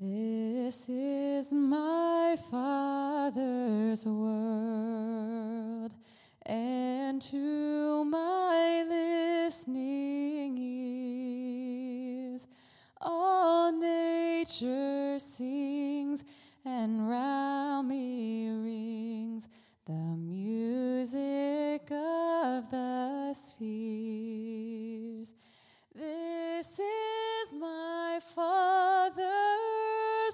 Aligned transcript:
This 0.00 0.88
is 0.88 1.52
my 1.52 2.36
Father's 2.50 4.04
world, 4.04 5.94
and 6.44 7.22
to 7.22 8.04
my 8.04 8.84
listening 8.88 10.58
ears, 12.28 12.48
all 13.00 13.70
nature 13.70 15.20
sings, 15.20 16.24
and 16.64 17.03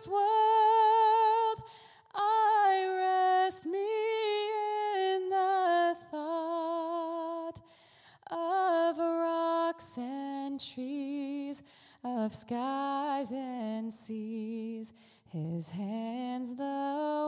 world. 0.09 1.59
I 2.15 3.47
rest 3.47 3.67
me 3.67 3.87
in 5.15 5.29
the 5.29 5.97
thought 6.11 7.61
of 8.31 8.99
rocks 8.99 9.99
and 9.99 10.61
trees, 10.61 11.63
of 12.05 12.35
skies 12.35 13.31
and 13.33 13.93
seas. 13.93 14.93
His 15.33 15.69
hands 15.69 16.57
the 16.57 17.27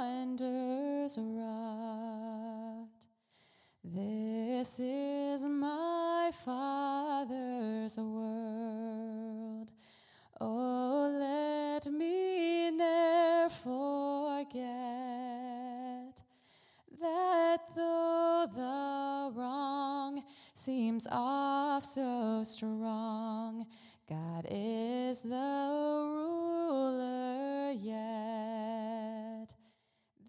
wonders 0.00 1.16
wrought. 1.16 2.88
This 3.84 4.80
is 4.80 5.44
my 5.44 6.32
Father's 6.44 7.96
world. 7.96 9.70
Oh, 10.40 11.15
forget 14.48 16.22
that 17.00 17.58
though 17.74 18.46
the 18.54 19.32
wrong 19.38 20.22
seems 20.54 21.06
oft 21.10 21.86
so 21.86 22.42
strong, 22.44 23.66
God 24.08 24.46
is 24.50 25.20
the 25.20 26.06
ruler 26.14 27.70
yet. 27.72 29.54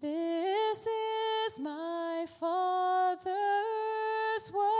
This 0.00 0.86
is 0.86 1.58
my 1.60 2.26
Father's 2.38 3.32
world. 4.52 4.77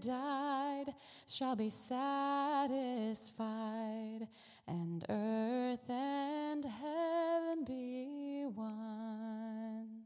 Died, 0.00 0.94
shall 1.26 1.54
be 1.54 1.68
satisfied, 1.68 2.68
and 4.66 5.04
earth 5.08 5.88
and 5.88 6.64
heaven 6.64 7.64
be 7.64 8.46
one. 8.46 10.04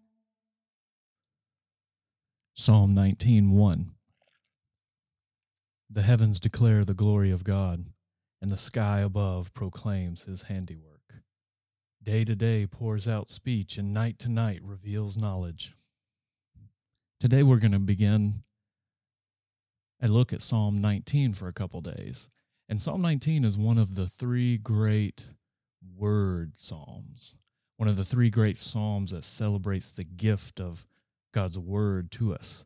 Psalm 2.55 2.95
19:1 2.95 3.95
The 5.91 6.03
heavens 6.03 6.41
declare 6.41 6.85
the 6.85 6.95
glory 6.95 7.31
of 7.31 7.45
God, 7.45 7.87
and 8.41 8.51
the 8.51 8.57
sky 8.57 9.01
above 9.01 9.53
proclaims 9.55 10.23
his 10.23 10.43
handiwork. 10.43 11.23
Day 12.03 12.25
to 12.25 12.37
day 12.37 12.67
pours 12.67 13.09
out 13.09 13.31
speech, 13.31 13.79
and 13.79 13.95
night 13.95 14.19
to 14.21 14.29
night 14.29 14.63
reveals 14.63 15.17
knowledge. 15.17 15.75
Today 17.19 17.43
we're 17.43 17.59
going 17.59 17.73
to 17.73 17.79
begin 17.79 18.44
a 20.05 20.09
look 20.09 20.33
at 20.33 20.43
Psalm 20.43 20.79
19 20.79 21.33
for 21.33 21.49
a 21.49 21.53
couple 21.53 21.81
days. 21.81 22.29
And 22.69 22.81
Psalm 22.81 23.01
19 23.01 23.45
is 23.45 23.57
one 23.57 23.79
of 23.79 23.95
the 23.95 24.07
three 24.07 24.59
great 24.59 25.27
word 25.97 26.53
psalms, 26.57 27.37
one 27.77 27.89
of 27.89 27.97
the 27.97 28.05
three 28.05 28.31
great 28.31 28.59
psalms 28.59 29.13
that 29.13 29.25
celebrates 29.25 29.91
the 29.91 30.05
gift 30.05 30.61
of 30.61 30.87
God's 31.33 31.59
word 31.59 32.11
to 32.13 32.35
us 32.35 32.65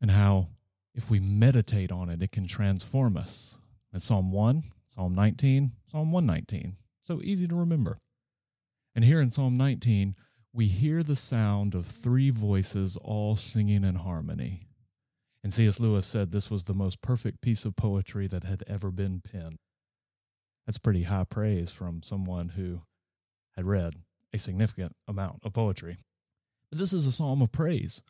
and 0.00 0.10
how 0.10 0.48
if 0.94 1.10
we 1.10 1.20
meditate 1.20 1.92
on 1.92 2.08
it, 2.08 2.22
it 2.22 2.32
can 2.32 2.46
transform 2.46 3.16
us. 3.16 3.56
It's 3.92 4.04
Psalm 4.04 4.32
1, 4.32 4.64
Psalm 4.88 5.14
19, 5.14 5.72
Psalm 5.86 6.12
119. 6.12 6.76
So 7.02 7.20
easy 7.22 7.46
to 7.46 7.54
remember. 7.54 7.98
And 8.94 9.04
here 9.04 9.20
in 9.20 9.30
Psalm 9.30 9.56
19, 9.56 10.16
we 10.52 10.66
hear 10.66 11.02
the 11.02 11.16
sound 11.16 11.74
of 11.74 11.86
three 11.86 12.30
voices 12.30 12.98
all 12.98 13.36
singing 13.36 13.84
in 13.84 13.96
harmony. 13.96 14.60
And 15.42 15.52
C.S. 15.52 15.80
Lewis 15.80 16.06
said 16.06 16.30
this 16.30 16.50
was 16.50 16.64
the 16.64 16.74
most 16.74 17.02
perfect 17.02 17.40
piece 17.40 17.64
of 17.64 17.74
poetry 17.74 18.28
that 18.28 18.44
had 18.44 18.62
ever 18.66 18.90
been 18.90 19.20
penned. 19.20 19.58
That's 20.66 20.78
pretty 20.78 21.04
high 21.04 21.24
praise 21.24 21.72
from 21.72 22.02
someone 22.02 22.50
who 22.50 22.82
had 23.56 23.66
read 23.66 23.94
a 24.32 24.38
significant 24.38 24.94
amount 25.08 25.40
of 25.42 25.52
poetry. 25.52 25.98
But 26.70 26.78
this 26.78 26.92
is 26.92 27.06
a 27.06 27.12
psalm 27.12 27.42
of 27.42 27.52
praise, 27.52 28.02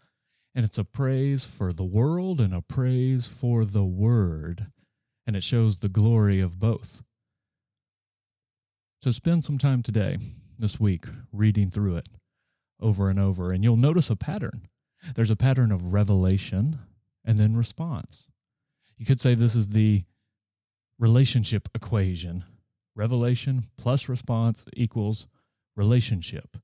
and 0.55 0.65
it's 0.65 0.79
a 0.79 0.85
praise 0.85 1.45
for 1.45 1.73
the 1.73 1.85
world 1.85 2.41
and 2.41 2.55
a 2.55 2.61
praise 2.61 3.27
for 3.27 3.65
the 3.65 3.85
word, 3.85 4.67
and 5.27 5.35
it 5.35 5.43
shows 5.43 5.79
the 5.79 5.89
glory 5.89 6.39
of 6.41 6.59
both. 6.59 7.03
So 9.03 9.11
spend 9.11 9.43
some 9.43 9.59
time 9.59 9.83
today, 9.83 10.19
this 10.59 10.79
week, 10.79 11.07
reading 11.33 11.71
through 11.71 11.97
it 11.97 12.09
over 12.79 13.09
and 13.09 13.19
over, 13.19 13.51
and 13.51 13.65
you'll 13.65 13.77
notice 13.77 14.11
a 14.11 14.17
pattern. 14.17 14.69
There's 15.15 15.31
a 15.31 15.37
pattern 15.37 15.73
of 15.73 15.93
revelation 15.93 16.79
and 17.25 17.39
then 17.39 17.57
response. 17.57 18.29
You 18.97 19.07
could 19.07 19.21
say 19.21 19.35
this 19.35 19.55
is 19.55 19.69
the 19.69 20.05
relationship 20.99 21.69
equation 21.75 22.45
revelation 22.95 23.65
plus 23.79 24.09
response 24.09 24.65
equals 24.75 25.27
relationship. 25.77 26.59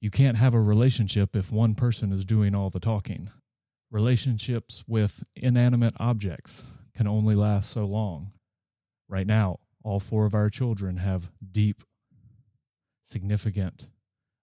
You 0.00 0.10
can't 0.10 0.38
have 0.38 0.54
a 0.54 0.60
relationship 0.60 1.36
if 1.36 1.52
one 1.52 1.74
person 1.74 2.12
is 2.12 2.24
doing 2.24 2.54
all 2.54 2.70
the 2.70 2.80
talking. 2.80 3.30
Relationships 3.90 4.84
with 4.86 5.22
inanimate 5.36 5.94
objects 5.98 6.64
can 6.96 7.06
only 7.06 7.34
last 7.34 7.70
so 7.70 7.84
long. 7.84 8.32
Right 9.08 9.26
now, 9.26 9.60
all 9.82 10.00
four 10.00 10.26
of 10.26 10.34
our 10.34 10.50
children 10.50 10.96
have 10.98 11.30
deep, 11.52 11.84
significant 13.02 13.88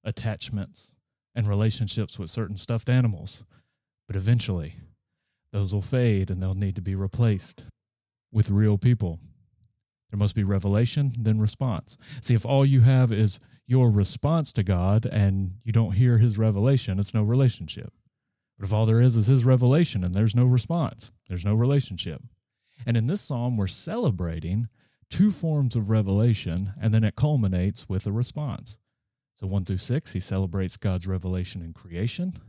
attachments 0.03 0.95
and 1.35 1.47
relationships 1.47 2.19
with 2.19 2.29
certain 2.29 2.57
stuffed 2.57 2.89
animals. 2.89 3.43
But 4.07 4.15
eventually, 4.15 4.75
those 5.51 5.73
will 5.73 5.81
fade 5.81 6.29
and 6.29 6.41
they'll 6.41 6.53
need 6.53 6.75
to 6.75 6.81
be 6.81 6.95
replaced 6.95 7.63
with 8.31 8.49
real 8.49 8.77
people. 8.77 9.19
There 10.09 10.17
must 10.17 10.35
be 10.35 10.43
revelation, 10.43 11.13
then 11.17 11.39
response. 11.39 11.97
See, 12.21 12.33
if 12.33 12.45
all 12.45 12.65
you 12.65 12.81
have 12.81 13.11
is 13.11 13.39
your 13.65 13.89
response 13.89 14.51
to 14.53 14.63
God 14.63 15.05
and 15.05 15.55
you 15.63 15.71
don't 15.71 15.93
hear 15.93 16.17
his 16.17 16.37
revelation, 16.37 16.99
it's 16.99 17.13
no 17.13 17.23
relationship. 17.23 17.93
But 18.57 18.67
if 18.67 18.73
all 18.73 18.85
there 18.85 19.01
is 19.01 19.15
is 19.15 19.27
his 19.27 19.45
revelation 19.45 20.03
and 20.03 20.13
there's 20.13 20.35
no 20.35 20.45
response, 20.45 21.11
there's 21.29 21.45
no 21.45 21.55
relationship. 21.55 22.21
And 22.85 22.97
in 22.97 23.07
this 23.07 23.21
psalm, 23.21 23.57
we're 23.57 23.67
celebrating 23.67 24.67
two 25.09 25.31
forms 25.31 25.75
of 25.75 25.89
revelation, 25.89 26.73
and 26.81 26.93
then 26.93 27.03
it 27.03 27.15
culminates 27.15 27.87
with 27.87 28.07
a 28.07 28.11
response. 28.11 28.77
So 29.33 29.47
1 29.47 29.65
through 29.65 29.77
6, 29.77 30.11
he 30.13 30.19
celebrates 30.19 30.77
God's 30.77 31.07
revelation 31.07 31.61
in 31.61 31.73
creation. 31.73 32.39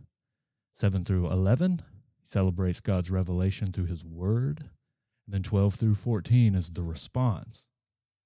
7 0.74 1.04
through 1.04 1.30
11, 1.30 1.80
he 2.22 2.28
celebrates 2.28 2.81
God's 2.81 3.10
revelation 3.10 3.72
through 3.72 3.87
his 3.87 4.05
word. 4.05 4.71
And 5.27 5.34
then 5.34 5.43
12 5.43 5.75
through 5.75 5.94
14 5.97 6.55
is 6.55 6.71
the 6.71 6.83
response. 6.83 7.69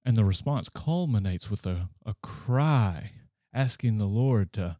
And 0.05 0.15
the 0.15 0.23
response 0.23 0.69
culminates 0.69 1.51
with 1.51 1.65
a, 1.65 1.89
a 2.05 2.15
cry 2.23 3.11
asking 3.53 3.97
the 3.97 4.05
Lord 4.05 4.53
to 4.53 4.77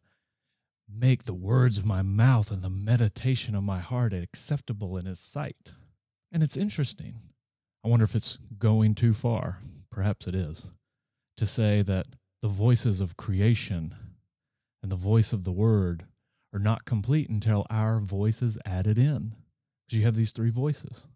make 0.88 1.24
the 1.24 1.34
words 1.34 1.76
of 1.76 1.84
my 1.84 2.00
mouth 2.00 2.50
and 2.50 2.62
the 2.62 2.70
meditation 2.70 3.54
of 3.54 3.62
my 3.62 3.80
heart 3.80 4.14
acceptable 4.14 4.96
in 4.96 5.04
his 5.04 5.20
sight. 5.20 5.72
And 6.32 6.42
it's 6.42 6.56
interesting. 6.56 7.16
I 7.84 7.88
wonder 7.88 8.04
if 8.04 8.14
it's 8.14 8.38
going 8.58 8.94
too 8.94 9.12
far. 9.12 9.58
Perhaps 9.90 10.26
it 10.26 10.34
is. 10.34 10.70
To 11.36 11.46
say 11.46 11.82
that 11.82 12.06
the 12.40 12.48
voices 12.48 13.00
of 13.00 13.16
creation 13.16 13.94
and 14.82 14.90
the 14.90 14.96
voice 14.96 15.32
of 15.32 15.44
the 15.44 15.52
word 15.52 16.04
are 16.52 16.58
not 16.58 16.84
complete 16.84 17.28
until 17.28 17.66
our 17.70 18.00
voice 18.00 18.42
is 18.42 18.58
added 18.64 18.98
in. 18.98 19.34
Because 19.86 19.98
you 19.98 20.04
have 20.04 20.16
these 20.16 20.32
three 20.32 20.50
voices. 20.50 21.06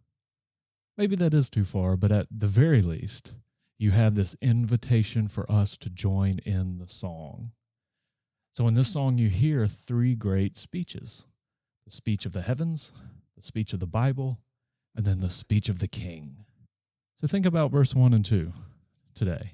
Maybe 0.96 1.17
that 1.17 1.34
is 1.34 1.49
too 1.49 1.64
far, 1.64 1.96
but 1.96 2.12
at 2.12 2.26
the 2.31 2.46
very 2.46 2.82
least, 2.82 3.32
you 3.79 3.90
have 3.93 4.14
this 4.14 4.37
invitation 4.40 5.29
for 5.29 5.50
us 5.50 5.76
to 5.79 5.90
join 5.90 6.38
in 6.44 6.79
the 6.79 6.88
song. 6.88 7.52
So 8.52 8.69
in 8.69 8.75
this 8.75 8.93
song, 8.93 9.19
you 9.19 9.29
hear 9.29 9.67
three 9.67 10.14
great 10.14 10.56
speeches 10.56 11.26
the 11.85 11.90
speech 11.90 12.25
of 12.25 12.32
the 12.32 12.43
heavens, 12.43 12.93
the 13.37 13.43
speech 13.43 13.73
of 13.73 13.81
the 13.81 13.87
Bible, 13.87 14.38
and 14.94 15.05
then 15.05 15.20
the 15.20 15.31
speech 15.31 15.69
of 15.69 15.81
the 15.81 15.88
king. 15.88 16.44
So 17.17 17.26
think 17.26 17.44
about 17.44 17.73
verse 17.73 17.94
1 17.94 18.14
and 18.14 18.25
2 18.25 18.52
today. 19.14 19.52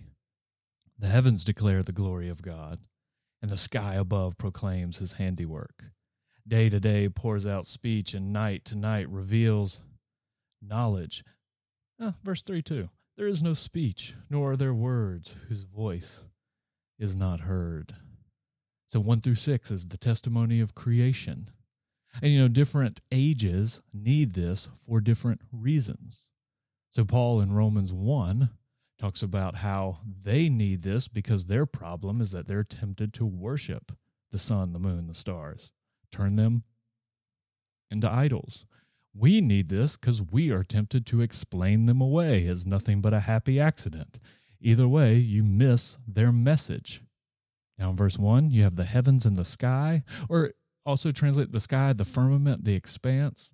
The 0.98 1.08
heavens 1.08 1.44
declare 1.44 1.82
the 1.82 1.92
glory 1.92 2.28
of 2.28 2.42
God, 2.42 2.81
and 3.40 3.50
the 3.50 3.56
sky 3.56 3.94
above 3.94 4.38
proclaims 4.38 4.99
his 4.99 5.12
handiwork. 5.12 5.85
Day 6.46 6.69
to 6.69 6.81
day 6.81 7.08
pours 7.08 7.46
out 7.46 7.67
speech, 7.67 8.14
and 8.14 8.32
night 8.32 8.64
to 8.67 8.75
night 8.75 9.08
reveals 9.08 9.81
knowledge. 10.62 11.25
Uh, 12.00 12.12
verse 12.25 12.43
3 12.43 12.62
2 12.62 12.88
There 13.17 13.26
is 13.26 13.43
no 13.43 13.55
speech, 13.55 14.14
nor 14.31 14.52
are 14.52 14.56
there 14.56 14.75
words 14.75 15.37
whose 15.49 15.62
voice 15.62 16.25
is 16.99 17.14
not 17.14 17.40
heard. 17.40 17.96
So 18.88 19.00
1 19.00 19.20
through 19.20 19.35
6 19.35 19.70
is 19.70 19.88
the 19.88 19.99
testimony 19.99 20.61
of 20.61 20.75
creation. 20.75 21.50
And 22.23 22.32
you 22.32 22.41
know, 22.41 22.49
different 22.49 23.00
ages 23.12 23.81
need 23.93 24.32
this 24.32 24.69
for 24.87 25.00
different 25.00 25.43
reasons. 25.52 26.23
So 26.88 27.05
Paul 27.05 27.41
in 27.41 27.52
Romans 27.52 27.93
1 27.93 28.49
talks 28.98 29.22
about 29.22 29.56
how 29.56 30.00
they 30.22 30.48
need 30.48 30.82
this 30.82 31.08
because 31.08 31.46
their 31.46 31.66
problem 31.66 32.20
is 32.20 32.32
that 32.32 32.46
they're 32.46 32.64
tempted 32.64 33.12
to 33.14 33.24
worship 33.24 33.92
the 34.30 34.38
sun, 34.38 34.72
the 34.72 34.78
moon, 34.78 35.06
the 35.06 35.14
stars, 35.14 35.72
turn 36.10 36.36
them 36.36 36.64
into 37.90 38.10
idols. 38.10 38.66
We 39.14 39.40
need 39.40 39.68
this 39.68 39.96
because 39.96 40.20
we 40.22 40.50
are 40.50 40.64
tempted 40.64 41.06
to 41.06 41.20
explain 41.20 41.86
them 41.86 42.00
away 42.00 42.46
as 42.46 42.66
nothing 42.66 43.00
but 43.00 43.14
a 43.14 43.20
happy 43.20 43.58
accident. 43.58 44.18
Either 44.60 44.88
way, 44.88 45.14
you 45.14 45.42
miss 45.42 45.96
their 46.06 46.32
message. 46.32 47.02
Now, 47.78 47.90
in 47.90 47.96
verse 47.96 48.18
1, 48.18 48.50
you 48.50 48.64
have 48.64 48.76
the 48.76 48.84
heavens 48.84 49.24
and 49.24 49.36
the 49.36 49.44
sky, 49.44 50.02
or 50.28 50.52
also 50.84 51.10
translate 51.10 51.52
the 51.52 51.60
sky, 51.60 51.92
the 51.92 52.04
firmament, 52.04 52.64
the 52.64 52.74
expanse. 52.74 53.52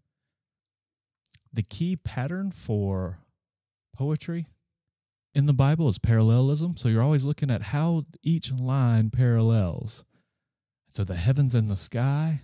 The 1.52 1.62
key 1.62 1.96
pattern 1.96 2.50
for 2.50 3.18
poetry 3.94 4.46
in 5.34 5.46
the 5.46 5.52
Bible 5.52 5.88
is 5.88 5.98
parallelism. 5.98 6.76
So 6.76 6.88
you're 6.88 7.02
always 7.02 7.24
looking 7.24 7.50
at 7.50 7.62
how 7.62 8.04
each 8.22 8.52
line 8.52 9.10
parallels. 9.10 10.04
So 10.90 11.02
the 11.02 11.16
heavens 11.16 11.54
and 11.54 11.68
the 11.68 11.76
sky, 11.76 12.42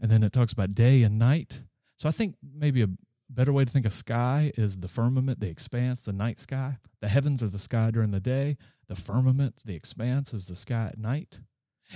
and 0.00 0.10
then 0.10 0.22
it 0.22 0.32
talks 0.32 0.52
about 0.52 0.74
day 0.74 1.02
and 1.02 1.18
night. 1.18 1.62
So 1.98 2.08
I 2.08 2.12
think 2.12 2.36
maybe 2.42 2.82
a 2.82 2.88
better 3.28 3.52
way 3.52 3.64
to 3.64 3.70
think 3.70 3.86
of 3.86 3.92
sky 3.92 4.52
is 4.56 4.78
the 4.78 4.88
firmament, 4.88 5.40
the 5.40 5.48
expanse, 5.48 6.00
the 6.00 6.12
night 6.12 6.38
sky. 6.38 6.78
The 7.00 7.08
heavens 7.08 7.42
are 7.42 7.48
the 7.48 7.58
sky 7.58 7.90
during 7.90 8.10
the 8.10 8.20
day. 8.20 8.56
The 8.88 8.94
firmament, 8.94 9.62
the 9.64 9.74
expanse, 9.74 10.32
is 10.32 10.46
the 10.46 10.56
sky 10.56 10.88
at 10.92 10.98
night. 10.98 11.40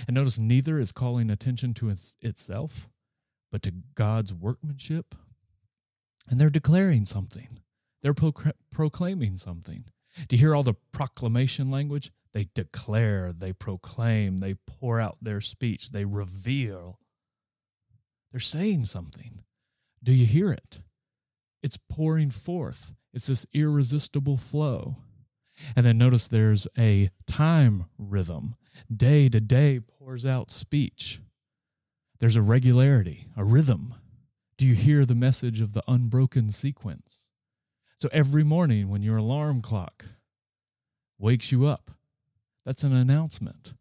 And 0.07 0.15
notice 0.15 0.37
neither 0.37 0.79
is 0.79 0.91
calling 0.91 1.29
attention 1.29 1.73
to 1.75 1.89
its, 1.89 2.15
itself, 2.21 2.89
but 3.51 3.63
to 3.63 3.73
God's 3.95 4.33
workmanship. 4.33 5.15
And 6.29 6.39
they're 6.39 6.51
declaring 6.51 7.05
something, 7.05 7.59
they're 8.03 8.15
proclaiming 8.71 9.37
something. 9.37 9.85
Do 10.27 10.35
you 10.35 10.39
hear 10.39 10.55
all 10.55 10.63
the 10.63 10.75
proclamation 10.91 11.71
language? 11.71 12.11
They 12.33 12.47
declare, 12.53 13.33
they 13.33 13.53
proclaim, 13.53 14.39
they 14.39 14.53
pour 14.53 14.99
out 14.99 15.17
their 15.21 15.41
speech, 15.41 15.91
they 15.91 16.05
reveal. 16.05 16.99
They're 18.31 18.39
saying 18.39 18.85
something. 18.85 19.43
Do 20.03 20.13
you 20.13 20.25
hear 20.25 20.51
it? 20.51 20.81
It's 21.63 21.77
pouring 21.89 22.29
forth. 22.29 22.93
It's 23.13 23.27
this 23.27 23.45
irresistible 23.53 24.37
flow. 24.37 24.97
And 25.75 25.85
then 25.85 25.97
notice 25.97 26.27
there's 26.27 26.67
a 26.77 27.09
time 27.25 27.85
rhythm. 27.97 28.55
Day 28.95 29.27
to 29.29 29.41
day 29.41 29.79
pours 29.79 30.25
out 30.25 30.51
speech. 30.51 31.19
There's 32.19 32.35
a 32.35 32.41
regularity, 32.41 33.27
a 33.35 33.43
rhythm. 33.43 33.95
Do 34.57 34.67
you 34.67 34.75
hear 34.75 35.05
the 35.05 35.15
message 35.15 35.61
of 35.61 35.73
the 35.73 35.83
unbroken 35.87 36.51
sequence? 36.51 37.28
So 38.01 38.07
every 38.13 38.45
morning 38.45 38.87
when 38.87 39.03
your 39.03 39.17
alarm 39.17 39.61
clock 39.61 40.05
wakes 41.17 41.51
you 41.51 41.65
up, 41.65 41.91
that's 42.65 42.83
an 42.83 42.95
announcement 42.95 43.73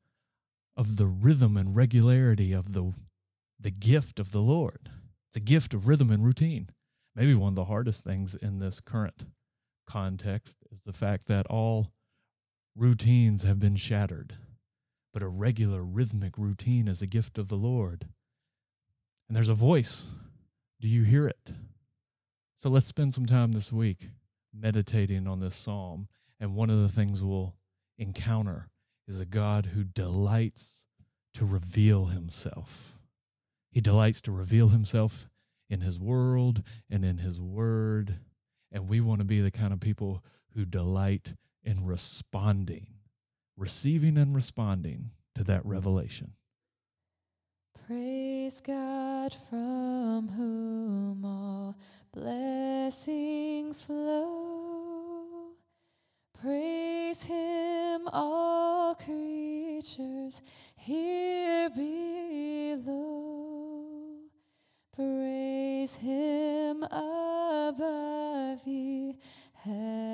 of 0.77 0.97
the 0.97 1.07
rhythm 1.07 1.57
and 1.57 1.77
regularity 1.77 2.53
of 2.53 2.73
the, 2.73 2.95
the 3.61 3.71
gift 3.71 4.19
of 4.19 4.33
the 4.33 4.41
Lord. 4.41 4.91
It's 5.29 5.37
a 5.37 5.41
gift 5.41 5.73
of 5.73 5.87
rhythm 5.87 6.11
and 6.11 6.25
routine. 6.25 6.71
Maybe 7.15 7.33
one 7.35 7.51
of 7.51 7.55
the 7.55 7.67
hardest 7.67 8.03
things 8.03 8.35
in 8.35 8.59
this 8.59 8.81
current 8.81 9.27
context 9.87 10.57
is 10.73 10.81
the 10.81 10.93
fact 10.93 11.29
that 11.29 11.47
all 11.47 11.93
routines 12.75 13.45
have 13.45 13.61
been 13.61 13.77
shattered, 13.77 14.37
but 15.13 15.23
a 15.23 15.29
regular 15.29 15.85
rhythmic 15.85 16.37
routine 16.37 16.89
is 16.89 17.01
a 17.01 17.07
gift 17.07 17.39
of 17.39 17.47
the 17.47 17.57
Lord. 17.57 18.09
And 19.29 19.37
there's 19.37 19.49
a 19.49 19.55
voice. 19.55 20.07
Do 20.81 20.89
you 20.89 21.05
hear 21.05 21.29
it? 21.29 21.53
So 22.59 22.69
let's 22.69 22.87
spend 22.87 23.15
some 23.15 23.25
time 23.25 23.53
this 23.53 23.73
week 23.73 24.09
meditating 24.53 25.27
on 25.27 25.41
this 25.41 25.57
psalm. 25.57 26.09
And 26.39 26.55
one 26.55 26.71
of 26.71 26.83
the 26.83 26.89
things 26.89 27.23
we'll 27.23 27.55
encounter 27.97 28.69
is 29.07 29.21
a 29.21 29.25
God 29.25 29.67
who 29.67 29.85
delights 29.85 30.87
to 31.35 31.47
reveal 31.47 32.07
himself. 32.07 32.99
He 33.71 33.81
delights 33.81 34.21
to 34.23 34.33
reveal 34.33 34.69
himself 34.69 35.29
in 35.71 35.81
his 35.81 35.99
world 35.99 36.63
and 36.91 37.05
in 37.05 37.19
his 37.19 37.41
word 37.41 38.19
and 38.71 38.89
we 38.89 39.01
want 39.01 39.21
to 39.21 39.25
be 39.25 39.41
the 39.41 39.51
kind 39.51 39.73
of 39.73 39.81
people 39.81 40.23
who 40.55 40.65
delight 40.65 41.35
in 41.65 41.85
responding, 41.85 42.87
receiving 43.57 44.19
and 44.19 44.35
responding 44.35 45.11
to 45.35 45.45
that 45.45 45.65
revelation. 45.65 46.33
Praise 47.87 48.61
God 48.61 49.35
from 49.49 50.29
whom 50.29 51.25
all 51.25 51.75
blessings 52.21 53.83
flow. 53.83 55.53
Praise 56.41 57.23
Him, 57.23 58.09
all 58.13 58.95
creatures 58.97 60.43
here 60.75 61.71
below. 61.71 63.05
Praise 64.97 65.95
Him 65.95 66.83
above 66.83 68.67
ye 68.67 69.17
heavenly 69.55 70.08